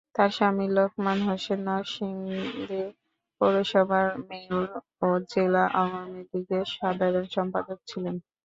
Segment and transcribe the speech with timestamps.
[0.15, 2.81] তার স্বামী লোকমান হোসেন নরসিংদী
[3.41, 4.67] পৌরসভার মেয়র
[5.01, 8.15] ও জেলা আওয়ামী লীগের সাধারণ সম্পাদক ছিলেন।